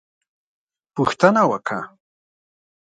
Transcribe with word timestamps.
_پوښتنه 0.95 1.41
وکه! 1.51 1.79